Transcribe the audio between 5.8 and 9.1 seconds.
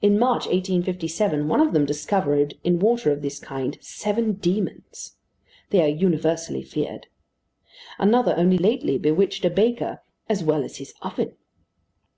are universally feared. Another only lately